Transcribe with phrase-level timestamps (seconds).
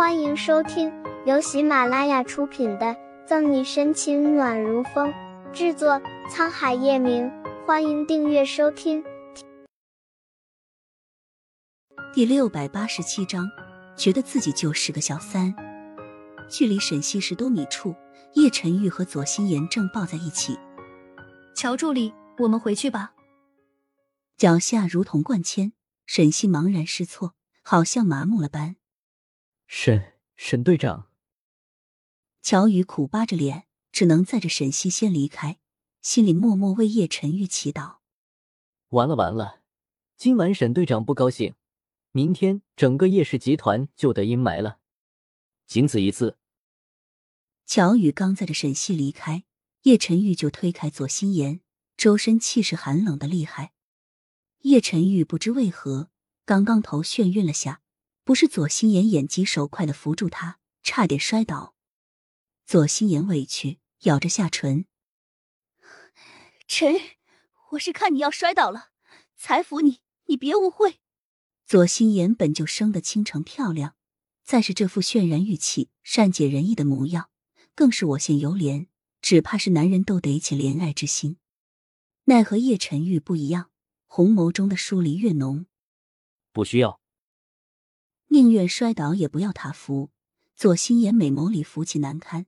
[0.00, 0.90] 欢迎收听
[1.26, 2.86] 由喜马拉雅出品的
[3.26, 5.12] 《赠你深情暖如风》，
[5.52, 7.30] 制作沧海夜明。
[7.66, 9.04] 欢迎订阅收听。
[12.14, 13.46] 第六百八十七章，
[13.94, 15.54] 觉得自己就是个小三。
[16.48, 17.94] 距离沈西十多米处，
[18.32, 20.58] 叶晨玉和左心言正抱在一起。
[21.54, 23.12] 乔助理，我们回去吧。
[24.38, 25.74] 脚下如同灌铅，
[26.06, 28.76] 沈西茫然失措，好像麻木了般。
[29.72, 31.10] 沈沈队长，
[32.42, 35.60] 乔宇苦巴着脸，只能载着沈西先离开，
[36.02, 37.98] 心里默默为叶晨玉祈祷。
[38.88, 39.62] 完了完了，
[40.16, 41.54] 今晚沈队长不高兴，
[42.10, 44.80] 明天整个叶氏集团就得阴霾了。
[45.68, 46.36] 仅此一次。
[47.64, 49.44] 乔宇刚载着沈西离开，
[49.82, 51.60] 叶晨玉就推开左心言，
[51.96, 53.72] 周身气势寒冷的厉害。
[54.62, 56.10] 叶晨玉不知为何，
[56.44, 57.80] 刚刚头眩晕了下。
[58.30, 61.74] 不是左心言眼疾手快的扶住他，差点摔倒。
[62.64, 64.84] 左心言委屈，咬着下唇
[66.68, 66.94] ：“陈，
[67.72, 68.90] 我是看你要摔倒了，
[69.36, 71.00] 才扶你，你别误会。”
[71.66, 73.96] 左心言本就生得倾城漂亮，
[74.44, 77.30] 再是这副渲然欲泣、善解人意的模样，
[77.74, 78.86] 更是我羡犹怜，
[79.20, 81.38] 只怕是男人都得起怜爱之心。
[82.26, 83.72] 奈何叶晨玉不一样，
[84.06, 85.66] 红眸中的疏离越浓。
[86.52, 86.99] 不需要。
[88.32, 90.10] 宁愿摔倒也不要他扶。
[90.56, 92.44] 左心言美眸里浮起难堪。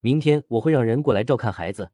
[0.00, 1.90] 明天我会让人过来照看孩子。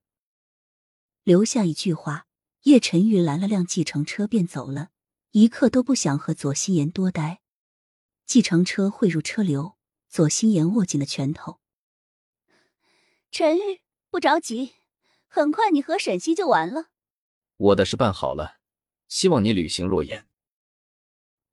[1.23, 2.27] 留下一句话，
[2.65, 4.91] 叶晨玉拦了辆计程车便走了，
[5.31, 7.41] 一刻都不想和左心言多待。
[8.27, 9.79] 计程车汇入车流，
[10.11, 11.61] 左心言握紧了拳头。
[13.31, 14.75] 陈玉，不着急，
[15.27, 16.91] 很快你和沈西就完了。
[17.57, 18.59] 我的事办好了，
[19.09, 20.27] 希望你履行诺言。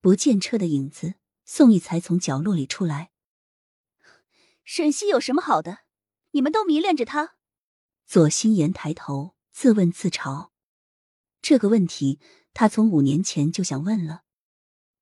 [0.02, 1.16] 不见车的影子。
[1.54, 3.12] 宋义才从角落里出来。
[4.64, 5.80] 沈西有什么好的？
[6.30, 7.36] 你们都迷恋着他。
[8.06, 10.52] 左心言抬头自问自嘲，
[11.42, 12.22] 这个问题
[12.54, 14.23] 他从五年前就想问了。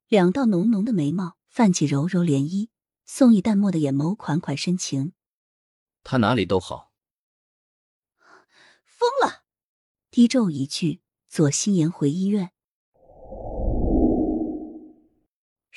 [0.08, 2.70] 两道浓浓的眉毛泛起柔柔涟漪，
[3.06, 5.14] 宋义淡漠的眼眸款款深情。
[6.04, 6.92] 他哪里都好。
[8.84, 9.44] 疯了！
[10.10, 12.54] 低咒一句，左心言回医院。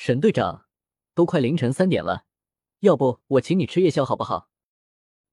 [0.05, 0.67] 沈队长，
[1.15, 2.27] 都快凌晨三点了，
[2.81, 4.51] 要不我请你吃夜宵好不好？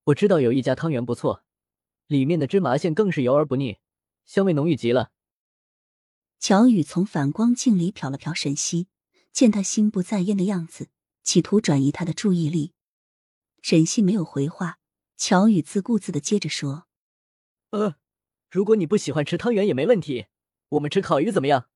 [0.03, 1.43] 我知道有一家汤圆不错，
[2.05, 3.79] 里面的芝麻馅更是油而不腻，
[4.27, 5.09] 香味浓郁极了。
[6.37, 8.89] 乔宇从反光镜里瞟了瞟沈西，
[9.31, 10.89] 见他心不在焉的样子，
[11.23, 12.73] 企图转移他的注意力。
[13.63, 14.77] 沈西没有回话，
[15.17, 16.85] 乔宇自顾自的接着说
[17.71, 17.95] ：“呃，
[18.51, 20.27] 如果你不喜欢吃汤圆也没问题，
[20.69, 21.68] 我们吃烤鱼怎么样？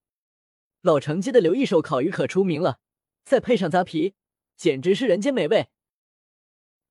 [0.84, 2.80] 老城街的刘一手烤鱼可出名了。”
[3.26, 4.16] 再配上扎皮，
[4.58, 5.70] 简直是人间美味。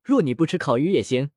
[0.02, 1.30] 若你不吃烤鱼也行，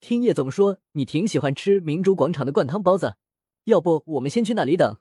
[0.00, 3.16] 听叶总说你挺喜欢吃明珠广场的灌汤包子，
[3.64, 5.00] 要不我们先去那里等。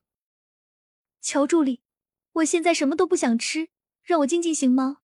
[1.20, 1.82] 乔助理，
[2.32, 3.68] 我现在什么都不想吃，
[4.02, 5.00] 让我静静行吗？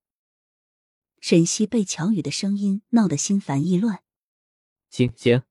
[1.19, 4.05] 沈西被乔宇的声音闹得心烦意乱。
[4.89, 5.43] 行行，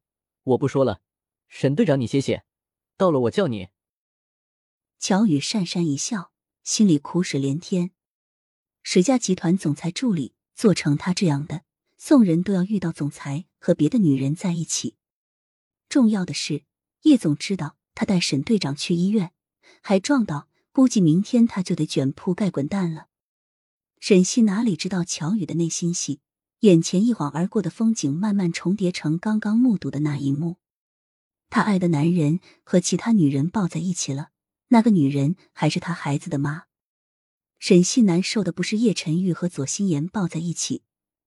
[0.45, 1.03] 我不说了。
[1.47, 2.45] 沈队长，你歇歇，
[2.97, 3.69] 到了我叫你。
[4.99, 6.33] 乔宇讪讪一笑，
[6.69, 7.93] 心里苦水连天。
[8.83, 11.63] 水家集团总裁助理做成他这样的，
[11.97, 14.95] 送人都要遇到总裁和别的女人在一起。
[15.89, 16.65] 重要的是，
[17.05, 19.33] 叶总知道他带沈队长去医院，
[19.81, 23.07] 还撞到，估计明天他就得卷铺盖滚蛋了。
[23.99, 26.21] 沈西哪里知道乔宇的内心戏？
[26.61, 30.57] 眼前一晃而过的风景慢慢重叠成刚刚目睹的那一幕。
[31.49, 34.33] 他爱的男人和其他女人抱在一起了，
[34.69, 36.65] 那个女人还是他孩子的妈。
[37.59, 40.85] 沈西难受的不是叶晨玉和左心言抱在一起，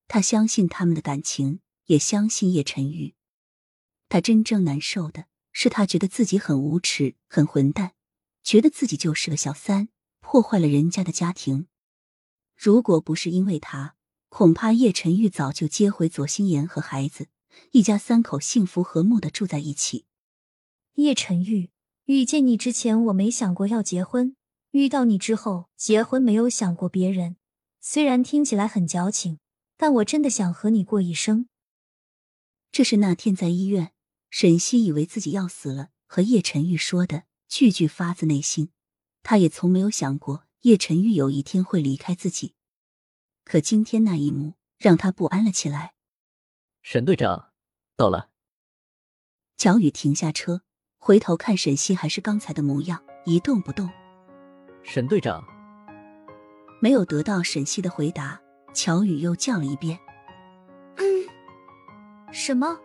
[0.08, 3.16] 他相信他们的感情，也相信叶晨玉。
[4.08, 7.94] 他真正难受的是，他觉得自己很无耻、很混蛋，
[8.44, 11.68] 觉得自己就是个小三，破坏了人家的家庭。
[12.56, 13.96] 如果不是因为他，
[14.30, 17.28] 恐怕叶晨玉早就接回左心言和孩子，
[17.72, 20.06] 一家三口幸福和睦的住在一起。
[20.94, 21.72] 叶晨玉，
[22.12, 24.36] 遇见你之前，我没想过要结婚。
[24.72, 27.38] 遇到你之后，结婚没有想过别人。
[27.80, 29.40] 虽然听起来很矫情，
[29.78, 31.48] 但我真的想和你过一生。
[32.70, 33.94] 这是那天在医院，
[34.30, 38.72] 沈西以为自己要死了，和叶晨玉说的，句句发自内心。
[39.24, 42.56] 他也从没有想过叶晨玉有一天会离开自己。
[43.46, 45.94] 可今天那一幕让他不安了起来。
[46.82, 47.54] 沈队长，
[47.96, 48.32] 到了。
[49.56, 50.64] 乔宇停下车，
[51.04, 53.90] 回头看沈西，还是刚才的模样，一动不动。
[54.84, 55.44] 沈队长
[56.80, 58.40] 没有得到沈西的回答，
[58.72, 59.98] 乔宇又叫了一遍。
[60.98, 61.04] 嗯，
[62.32, 62.78] 什么？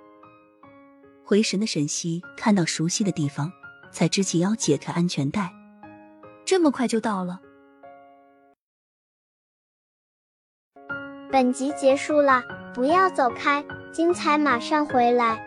[1.26, 3.52] 回神的沈西看到熟悉的地方，
[3.92, 5.52] 才直起腰解开安全带。
[6.46, 7.38] 这么快就到了？
[11.30, 12.42] 本集结束了，
[12.72, 15.45] 不要走开，精彩马上回来。